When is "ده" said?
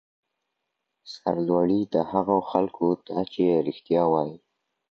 3.07-3.19